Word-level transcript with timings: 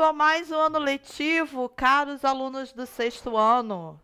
Bem-vindo 0.00 0.04
a 0.04 0.12
mais 0.14 0.50
um 0.50 0.58
ano 0.58 0.78
letivo, 0.78 1.68
caros 1.68 2.24
alunos 2.24 2.72
do 2.72 2.86
sexto 2.86 3.36
ano. 3.36 4.00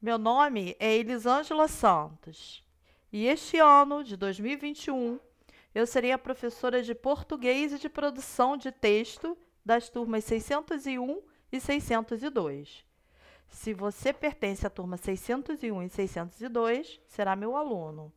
Meu 0.00 0.18
nome 0.18 0.74
é 0.80 0.96
Elisângela 0.96 1.68
Santos 1.68 2.64
e 3.12 3.26
este 3.28 3.56
ano 3.56 4.02
de 4.02 4.16
2021 4.16 5.20
eu 5.72 5.86
serei 5.86 6.10
a 6.10 6.18
professora 6.18 6.82
de 6.82 6.92
português 6.92 7.72
e 7.72 7.78
de 7.78 7.88
produção 7.88 8.56
de 8.56 8.72
texto 8.72 9.38
das 9.64 9.88
turmas 9.88 10.24
601 10.24 11.22
e 11.52 11.60
602. 11.60 12.84
Se 13.46 13.72
você 13.72 14.12
pertence 14.12 14.66
à 14.66 14.70
turma 14.70 14.96
601 14.96 15.82
e 15.84 15.88
602, 15.88 17.00
será 17.06 17.36
meu 17.36 17.56
aluno. 17.56 18.12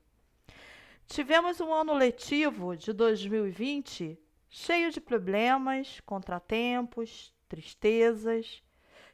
Tivemos 1.06 1.62
um 1.62 1.72
ano 1.72 1.94
letivo 1.94 2.76
de 2.76 2.92
2020 2.92 4.18
cheio 4.50 4.92
de 4.92 5.02
problemas, 5.02 6.00
contratempos, 6.02 7.34
tristezas, 7.48 8.64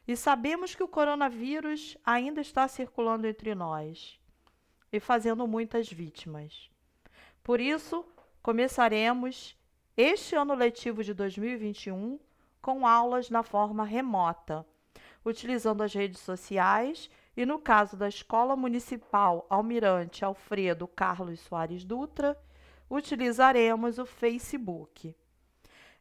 e 0.06 0.16
sabemos 0.16 0.74
que 0.74 0.82
o 0.82 0.88
coronavírus 0.88 1.96
ainda 2.04 2.40
está 2.40 2.66
circulando 2.66 3.26
entre 3.26 3.54
nós 3.54 4.18
e 4.92 4.98
fazendo 4.98 5.46
muitas 5.46 5.90
vítimas. 5.90 6.70
Por 7.42 7.60
isso, 7.60 8.04
começaremos 8.42 9.56
este 9.96 10.34
ano 10.34 10.54
letivo 10.54 11.04
de 11.04 11.14
2021 11.14 12.18
com 12.60 12.86
aulas 12.86 13.30
na 13.30 13.42
forma 13.42 13.84
remota, 13.84 14.66
utilizando 15.24 15.82
as 15.82 15.92
redes 15.92 16.20
sociais 16.20 17.10
e, 17.36 17.46
no 17.46 17.58
caso 17.58 17.96
da 17.96 18.08
Escola 18.08 18.56
Municipal 18.56 19.46
Almirante 19.48 20.24
Alfredo 20.24 20.86
Carlos 20.86 21.40
Soares 21.40 21.84
Dutra, 21.84 22.38
utilizaremos 22.90 23.98
o 23.98 24.06
Facebook. 24.06 25.14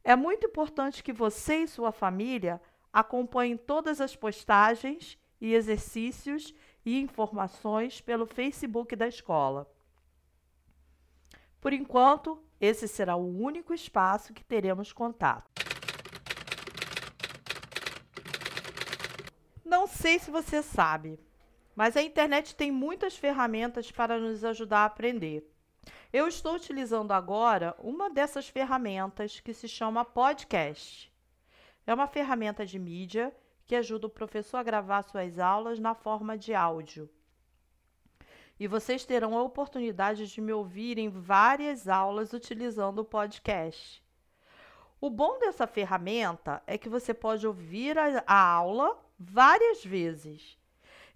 É 0.04 0.16
muito 0.16 0.48
importante 0.48 1.04
que 1.04 1.14
você 1.14 1.58
e 1.58 1.68
sua 1.68 1.92
família 1.92 2.62
acompanhem 2.92 3.56
todas 3.56 4.02
as 4.02 4.16
postagens 4.16 5.18
e 5.40 5.54
exercícios 5.54 6.54
e 6.86 7.00
informações 7.00 8.02
pelo 8.02 8.26
Facebook 8.26 8.96
da 8.96 9.08
escola. 9.08 9.72
Por 11.60 11.74
enquanto, 11.74 12.44
esse 12.60 12.88
será 12.88 13.16
o 13.16 13.40
único 13.40 13.74
espaço 13.74 14.34
que 14.34 14.44
teremos 14.44 14.92
contato. 14.92 15.52
Não 19.64 19.86
sei 19.88 20.20
se 20.20 20.32
você 20.32 20.62
sabe, 20.64 21.20
mas 21.76 21.96
a 21.96 22.02
internet 22.02 22.56
tem 22.56 22.72
muitas 22.72 23.16
ferramentas 23.16 23.92
para 23.92 24.20
nos 24.20 24.44
ajudar 24.44 24.80
a 24.80 24.86
aprender. 24.86 25.51
Eu 26.14 26.28
estou 26.28 26.56
utilizando 26.56 27.12
agora 27.12 27.76
uma 27.80 28.10
dessas 28.10 28.48
ferramentas 28.48 29.40
que 29.40 29.54
se 29.54 29.68
chama 29.68 30.04
podcast. 30.04 31.12
É 31.88 31.94
uma 31.94 32.08
ferramenta 32.08 32.66
de 32.66 32.78
mídia 32.78 33.34
que 33.66 33.76
ajuda 33.76 34.08
o 34.08 34.10
professor 34.10 34.58
a 34.58 34.64
gravar 34.64 35.02
suas 35.04 35.40
aulas 35.40 35.80
na 35.80 35.96
forma 35.96 36.38
de 36.38 36.54
áudio. 36.54 37.10
E 38.60 38.68
vocês 38.68 39.06
terão 39.06 39.38
a 39.38 39.42
oportunidade 39.42 40.28
de 40.28 40.42
me 40.42 40.54
ouvir 40.54 40.98
em 41.00 41.10
várias 41.10 41.88
aulas 41.88 42.34
utilizando 42.34 43.00
o 43.00 43.06
podcast. 43.06 44.04
O 45.00 45.10
bom 45.10 45.40
dessa 45.40 45.66
ferramenta 45.66 46.62
é 46.68 46.78
que 46.78 46.88
você 46.88 47.12
pode 47.12 47.48
ouvir 47.48 47.98
a, 47.98 48.24
a 48.28 48.40
aula 48.40 48.96
várias 49.18 49.84
vezes. 49.84 50.61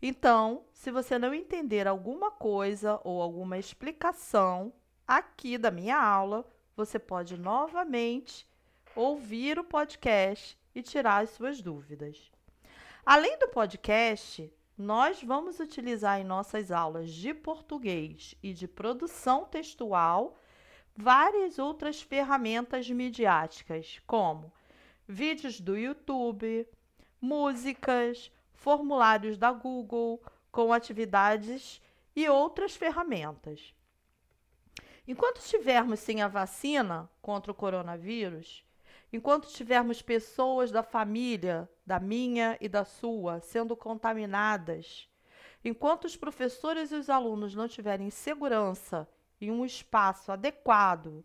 Então, 0.01 0.65
se 0.73 0.91
você 0.91 1.17
não 1.17 1.33
entender 1.33 1.87
alguma 1.87 2.31
coisa 2.31 2.99
ou 3.03 3.21
alguma 3.21 3.57
explicação, 3.57 4.73
aqui 5.07 5.57
da 5.57 5.71
minha 5.71 5.97
aula, 5.97 6.45
você 6.75 6.99
pode 6.99 7.37
novamente 7.37 8.47
ouvir 8.95 9.57
o 9.57 9.63
podcast 9.63 10.57
e 10.73 10.81
tirar 10.81 11.23
as 11.23 11.29
suas 11.31 11.61
dúvidas. 11.61 12.31
Além 13.05 13.37
do 13.39 13.47
podcast, 13.47 14.51
nós 14.77 15.23
vamos 15.23 15.59
utilizar 15.59 16.19
em 16.19 16.23
nossas 16.23 16.71
aulas 16.71 17.11
de 17.11 17.33
português 17.33 18.35
e 18.43 18.51
de 18.51 18.67
produção 18.67 19.45
textual 19.45 20.37
várias 20.95 21.59
outras 21.59 22.01
ferramentas 22.01 22.89
midiáticas, 22.89 24.01
como 24.05 24.51
vídeos 25.07 25.61
do 25.61 25.77
YouTube, 25.77 26.67
músicas, 27.21 28.31
formulários 28.55 29.37
da 29.37 29.51
Google 29.51 30.21
com 30.51 30.73
atividades 30.73 31.81
e 32.15 32.27
outras 32.29 32.75
ferramentas. 32.75 33.73
Enquanto 35.07 35.37
estivermos 35.37 35.99
sem 35.99 36.21
a 36.21 36.27
vacina 36.27 37.09
contra 37.21 37.51
o 37.51 37.55
coronavírus, 37.55 38.65
enquanto 39.13 39.53
tivermos 39.53 40.01
pessoas 40.01 40.71
da 40.71 40.81
família, 40.81 41.69
da 41.85 41.99
minha 41.99 42.57
e 42.59 42.67
da 42.67 42.83
sua, 42.83 43.39
sendo 43.39 43.75
contaminadas, 43.75 45.07
enquanto 45.63 46.05
os 46.05 46.15
professores 46.15 46.91
e 46.91 46.95
os 46.95 47.09
alunos 47.09 47.53
não 47.53 47.67
tiverem 47.67 48.09
segurança 48.09 49.07
e 49.39 49.51
um 49.51 49.63
espaço 49.63 50.31
adequado 50.31 51.23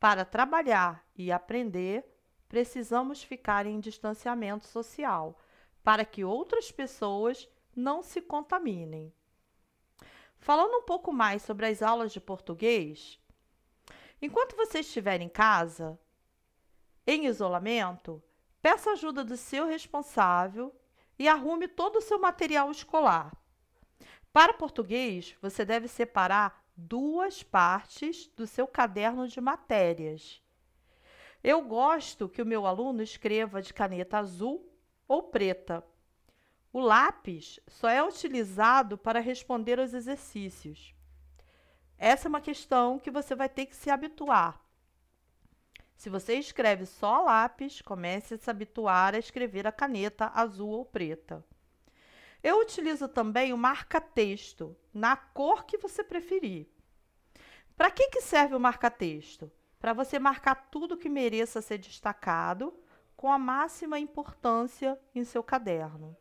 para 0.00 0.24
trabalhar 0.24 1.04
e 1.14 1.30
aprender, 1.30 2.04
precisamos 2.48 3.22
ficar 3.22 3.66
em 3.66 3.78
distanciamento 3.78 4.66
social 4.66 5.38
para 5.82 6.04
que 6.04 6.24
outras 6.24 6.70
pessoas 6.70 7.48
não 7.74 8.02
se 8.02 8.20
contaminem. 8.20 9.12
Falando 10.38 10.78
um 10.78 10.82
pouco 10.82 11.12
mais 11.12 11.42
sobre 11.42 11.66
as 11.66 11.82
aulas 11.82 12.12
de 12.12 12.20
português, 12.20 13.18
enquanto 14.20 14.56
você 14.56 14.80
estiver 14.80 15.20
em 15.20 15.28
casa, 15.28 15.98
em 17.06 17.26
isolamento, 17.26 18.22
peça 18.60 18.90
ajuda 18.90 19.24
do 19.24 19.36
seu 19.36 19.66
responsável 19.66 20.74
e 21.18 21.28
arrume 21.28 21.68
todo 21.68 21.96
o 21.96 22.02
seu 22.02 22.18
material 22.18 22.70
escolar. 22.70 23.36
Para 24.32 24.54
português, 24.54 25.36
você 25.42 25.64
deve 25.64 25.88
separar 25.88 26.64
duas 26.76 27.42
partes 27.42 28.28
do 28.28 28.46
seu 28.46 28.66
caderno 28.66 29.28
de 29.28 29.40
matérias. 29.40 30.42
Eu 31.44 31.60
gosto 31.62 32.28
que 32.28 32.40
o 32.40 32.46
meu 32.46 32.66
aluno 32.66 33.02
escreva 33.02 33.60
de 33.60 33.74
caneta 33.74 34.18
azul 34.18 34.71
ou 35.06 35.22
preta, 35.22 35.84
o 36.72 36.80
lápis 36.80 37.60
só 37.68 37.88
é 37.88 38.02
utilizado 38.02 38.96
para 38.96 39.20
responder 39.20 39.78
aos 39.78 39.92
exercícios. 39.92 40.94
Essa 41.98 42.26
é 42.26 42.30
uma 42.30 42.40
questão 42.40 42.98
que 42.98 43.10
você 43.10 43.34
vai 43.34 43.48
ter 43.48 43.66
que 43.66 43.76
se 43.76 43.90
habituar. 43.90 44.58
Se 45.94 46.08
você 46.08 46.34
escreve 46.34 46.86
só 46.86 47.22
lápis, 47.22 47.82
comece 47.82 48.34
a 48.34 48.38
se 48.38 48.50
habituar 48.50 49.14
a 49.14 49.18
escrever 49.18 49.66
a 49.66 49.72
caneta 49.72 50.32
azul 50.34 50.70
ou 50.70 50.84
preta. 50.84 51.44
Eu 52.42 52.58
utilizo 52.60 53.06
também 53.06 53.52
o 53.52 53.58
marca-texto, 53.58 54.76
na 54.92 55.14
cor 55.14 55.64
que 55.64 55.78
você 55.78 56.02
preferir. 56.02 56.66
Para 57.76 57.90
que, 57.90 58.08
que 58.08 58.20
serve 58.20 58.56
o 58.56 58.60
marca-texto? 58.60 59.52
Para 59.78 59.92
você 59.92 60.18
marcar 60.18 60.54
tudo 60.70 60.96
que 60.96 61.08
mereça 61.08 61.62
ser 61.62 61.78
destacado 61.78 62.74
com 63.22 63.30
a 63.30 63.38
máxima 63.38 64.00
importância 64.00 64.98
em 65.14 65.22
seu 65.22 65.44
caderno. 65.44 66.16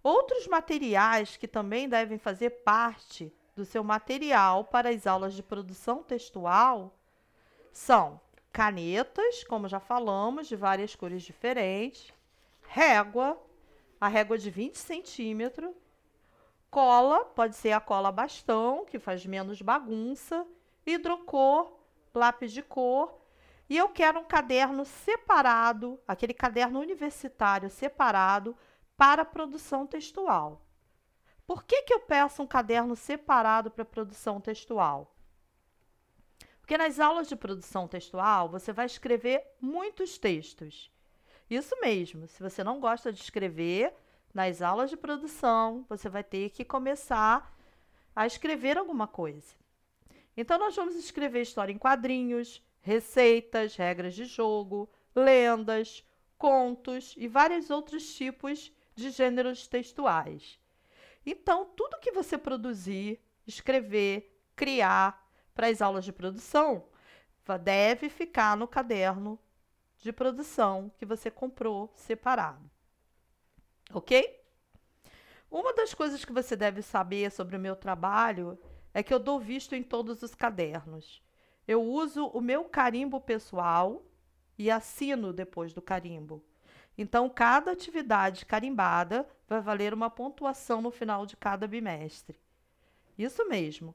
Outros 0.00 0.46
materiais 0.46 1.36
que 1.36 1.48
também 1.48 1.88
devem 1.88 2.18
fazer 2.18 2.50
parte 2.62 3.34
do 3.56 3.64
seu 3.64 3.82
material 3.82 4.62
para 4.62 4.90
as 4.90 5.08
aulas 5.08 5.34
de 5.34 5.42
produção 5.42 6.04
textual 6.04 6.96
são 7.72 8.20
canetas, 8.52 9.42
como 9.42 9.66
já 9.66 9.80
falamos, 9.80 10.46
de 10.46 10.54
várias 10.54 10.94
cores 10.94 11.24
diferentes, 11.24 12.14
régua, 12.62 13.36
a 14.00 14.06
régua 14.06 14.38
de 14.38 14.50
20 14.50 14.76
centímetros, 14.76 15.74
cola, 16.70 17.24
pode 17.24 17.56
ser 17.56 17.72
a 17.72 17.80
cola 17.80 18.12
bastão, 18.12 18.84
que 18.84 19.00
faz 19.00 19.26
menos 19.26 19.60
bagunça, 19.60 20.46
hidrocor, 20.86 21.72
lápis 22.14 22.52
de 22.52 22.62
cor, 22.62 23.18
e 23.68 23.76
eu 23.76 23.88
quero 23.88 24.20
um 24.20 24.24
caderno 24.24 24.84
separado, 24.84 26.00
aquele 26.08 26.32
caderno 26.32 26.80
universitário 26.80 27.68
separado, 27.68 28.56
para 28.96 29.24
produção 29.24 29.86
textual. 29.86 30.64
Por 31.46 31.64
que, 31.64 31.82
que 31.82 31.94
eu 31.94 32.00
peço 32.00 32.42
um 32.42 32.46
caderno 32.46 32.96
separado 32.96 33.70
para 33.70 33.84
produção 33.84 34.40
textual? 34.40 35.14
Porque 36.60 36.76
nas 36.76 37.00
aulas 37.00 37.28
de 37.28 37.36
produção 37.36 37.88
textual 37.88 38.48
você 38.48 38.72
vai 38.72 38.86
escrever 38.86 39.42
muitos 39.60 40.18
textos. 40.18 40.90
Isso 41.48 41.74
mesmo, 41.80 42.26
se 42.26 42.42
você 42.42 42.62
não 42.62 42.78
gosta 42.78 43.12
de 43.12 43.20
escrever, 43.20 43.94
nas 44.34 44.60
aulas 44.60 44.90
de 44.90 44.96
produção 44.96 45.86
você 45.88 46.08
vai 46.08 46.22
ter 46.22 46.50
que 46.50 46.64
começar 46.64 47.54
a 48.14 48.26
escrever 48.26 48.76
alguma 48.76 49.06
coisa. 49.06 49.54
Então, 50.36 50.58
nós 50.58 50.76
vamos 50.76 50.94
escrever 50.94 51.42
história 51.42 51.72
em 51.72 51.78
quadrinhos, 51.78 52.62
receitas, 52.80 53.76
regras 53.76 54.14
de 54.14 54.24
jogo, 54.24 54.88
lendas, 55.14 56.04
contos 56.36 57.14
e 57.16 57.26
vários 57.26 57.70
outros 57.70 58.14
tipos 58.14 58.72
de 58.94 59.10
gêneros 59.10 59.66
textuais. 59.66 60.58
Então, 61.24 61.66
tudo 61.76 62.00
que 62.00 62.12
você 62.12 62.38
produzir, 62.38 63.20
escrever, 63.46 64.40
criar 64.54 65.28
para 65.54 65.68
as 65.68 65.82
aulas 65.82 66.04
de 66.04 66.12
produção 66.12 66.86
deve 67.56 68.10
ficar 68.10 68.56
no 68.56 68.68
caderno 68.68 69.38
de 69.98 70.12
produção 70.12 70.92
que 70.98 71.06
você 71.06 71.30
comprou 71.30 71.90
separado. 71.94 72.70
Ok? 73.92 74.38
Uma 75.50 75.72
das 75.72 75.94
coisas 75.94 76.24
que 76.24 76.32
você 76.32 76.54
deve 76.54 76.82
saber 76.82 77.30
sobre 77.30 77.56
o 77.56 77.60
meu 77.60 77.74
trabalho 77.74 78.58
é 78.92 79.02
que 79.02 79.14
eu 79.14 79.18
dou 79.18 79.40
visto 79.40 79.74
em 79.74 79.82
todos 79.82 80.22
os 80.22 80.34
cadernos. 80.34 81.22
Eu 81.68 81.84
uso 81.84 82.26
o 82.28 82.40
meu 82.40 82.64
carimbo 82.64 83.20
pessoal 83.20 84.02
e 84.56 84.70
assino 84.70 85.34
depois 85.34 85.74
do 85.74 85.82
carimbo. 85.82 86.42
Então, 86.96 87.28
cada 87.28 87.70
atividade 87.72 88.46
carimbada 88.46 89.28
vai 89.46 89.60
valer 89.60 89.92
uma 89.92 90.08
pontuação 90.08 90.80
no 90.80 90.90
final 90.90 91.26
de 91.26 91.36
cada 91.36 91.68
bimestre. 91.68 92.40
Isso 93.18 93.46
mesmo. 93.46 93.94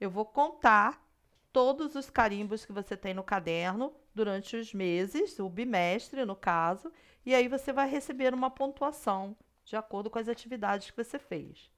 Eu 0.00 0.08
vou 0.10 0.24
contar 0.24 1.04
todos 1.52 1.96
os 1.96 2.08
carimbos 2.08 2.64
que 2.64 2.72
você 2.72 2.96
tem 2.96 3.12
no 3.12 3.24
caderno 3.24 3.92
durante 4.14 4.56
os 4.56 4.72
meses, 4.72 5.40
o 5.40 5.48
bimestre, 5.48 6.24
no 6.24 6.36
caso, 6.36 6.92
e 7.26 7.34
aí 7.34 7.48
você 7.48 7.72
vai 7.72 7.88
receber 7.88 8.32
uma 8.32 8.48
pontuação 8.48 9.36
de 9.64 9.74
acordo 9.74 10.08
com 10.08 10.20
as 10.20 10.28
atividades 10.28 10.90
que 10.90 11.04
você 11.04 11.18
fez. 11.18 11.68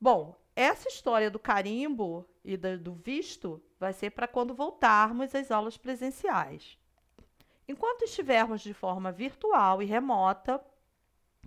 Bom, 0.00 0.34
essa 0.56 0.88
história 0.88 1.30
do 1.30 1.38
carimbo 1.38 2.26
e 2.44 2.56
do 2.56 2.94
visto 2.94 3.62
vai 3.78 3.92
ser 3.92 4.10
para 4.10 4.28
quando 4.28 4.54
voltarmos 4.54 5.34
às 5.34 5.50
aulas 5.50 5.76
presenciais. 5.76 6.78
Enquanto 7.66 8.02
estivermos 8.02 8.60
de 8.60 8.74
forma 8.74 9.10
virtual 9.10 9.82
e 9.82 9.86
remota, 9.86 10.64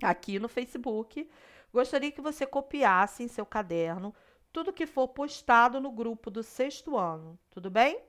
aqui 0.03 0.39
no 0.39 0.49
Facebook, 0.49 1.29
gostaria 1.71 2.11
que 2.11 2.21
você 2.21 2.45
copiasse 2.45 3.23
em 3.23 3.27
seu 3.27 3.45
caderno 3.45 4.13
tudo 4.51 4.73
que 4.73 4.87
for 4.87 5.07
postado 5.09 5.79
no 5.79 5.91
grupo 5.91 6.31
do 6.31 6.41
sexto 6.41 6.97
ano, 6.97 7.37
tudo 7.51 7.69
bem? 7.69 8.01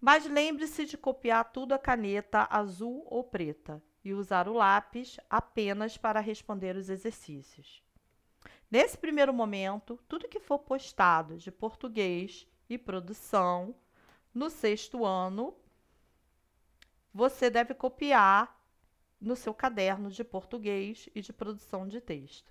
Mas 0.00 0.26
lembre-se 0.26 0.84
de 0.84 0.98
copiar 0.98 1.52
tudo 1.52 1.72
a 1.72 1.78
caneta 1.78 2.48
azul 2.50 3.06
ou 3.08 3.22
preta 3.22 3.80
e 4.04 4.12
usar 4.12 4.48
o 4.48 4.52
lápis 4.52 5.20
apenas 5.30 5.96
para 5.96 6.18
responder 6.18 6.74
os 6.74 6.90
exercícios. 6.90 7.82
Nesse 8.72 8.96
primeiro 8.96 9.34
momento, 9.34 10.00
tudo 10.08 10.26
que 10.26 10.40
for 10.40 10.58
postado 10.58 11.36
de 11.36 11.52
português 11.52 12.48
e 12.70 12.78
produção 12.78 13.74
no 14.32 14.48
sexto 14.48 15.04
ano, 15.04 15.54
você 17.12 17.50
deve 17.50 17.74
copiar 17.74 18.58
no 19.20 19.36
seu 19.36 19.52
caderno 19.52 20.10
de 20.10 20.24
português 20.24 21.06
e 21.14 21.20
de 21.20 21.34
produção 21.34 21.86
de 21.86 22.00
texto. 22.00 22.50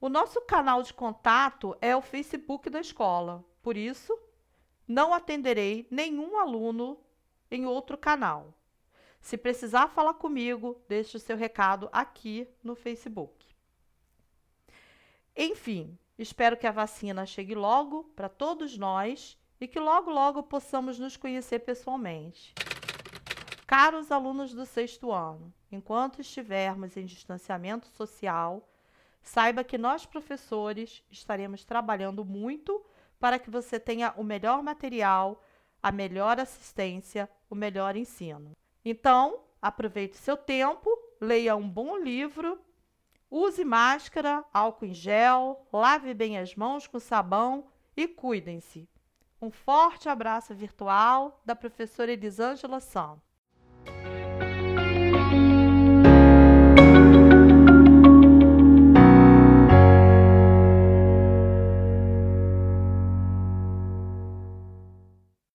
O 0.00 0.08
nosso 0.08 0.40
canal 0.42 0.84
de 0.84 0.94
contato 0.94 1.76
é 1.80 1.96
o 1.96 2.00
Facebook 2.00 2.70
da 2.70 2.78
escola, 2.78 3.44
por 3.60 3.76
isso, 3.76 4.16
não 4.86 5.12
atenderei 5.12 5.84
nenhum 5.90 6.38
aluno 6.38 6.96
em 7.50 7.66
outro 7.66 7.98
canal. 7.98 8.54
Se 9.20 9.36
precisar 9.36 9.88
falar 9.88 10.14
comigo, 10.14 10.80
deixe 10.86 11.16
o 11.16 11.20
seu 11.20 11.36
recado 11.36 11.88
aqui 11.90 12.46
no 12.62 12.76
Facebook. 12.76 13.52
Enfim, 15.36 15.98
espero 16.18 16.56
que 16.56 16.66
a 16.66 16.72
vacina 16.72 17.24
chegue 17.24 17.54
logo 17.54 18.04
para 18.14 18.28
todos 18.28 18.76
nós 18.76 19.38
e 19.60 19.66
que 19.66 19.80
logo, 19.80 20.10
logo 20.10 20.42
possamos 20.42 20.98
nos 20.98 21.16
conhecer 21.16 21.60
pessoalmente. 21.60 22.54
Caros 23.66 24.12
alunos 24.12 24.52
do 24.52 24.66
sexto 24.66 25.10
ano, 25.10 25.52
enquanto 25.70 26.20
estivermos 26.20 26.96
em 26.96 27.06
distanciamento 27.06 27.86
social, 27.88 28.68
saiba 29.22 29.64
que 29.64 29.78
nós, 29.78 30.04
professores, 30.04 31.02
estaremos 31.10 31.64
trabalhando 31.64 32.24
muito 32.24 32.84
para 33.18 33.38
que 33.38 33.48
você 33.48 33.80
tenha 33.80 34.12
o 34.16 34.24
melhor 34.24 34.62
material, 34.62 35.42
a 35.82 35.90
melhor 35.90 36.38
assistência, 36.38 37.30
o 37.48 37.54
melhor 37.54 37.96
ensino. 37.96 38.52
Então, 38.84 39.40
aproveite 39.60 40.16
seu 40.16 40.36
tempo, 40.36 40.90
leia 41.20 41.56
um 41.56 41.68
bom 41.68 41.96
livro, 41.96 42.60
use 43.32 43.64
máscara, 43.64 44.44
álcool 44.52 44.84
em 44.84 44.94
gel, 44.94 45.66
lave 45.72 46.12
bem 46.12 46.38
as 46.38 46.54
mãos 46.54 46.86
com 46.86 47.00
sabão 47.00 47.66
e 47.96 48.06
cuidem-se. 48.06 48.86
Um 49.40 49.50
forte 49.50 50.08
abraço 50.08 50.54
virtual 50.54 51.40
da 51.44 51.56
professora 51.56 52.12
Elisângela 52.12 52.78
Santos. 52.78 53.24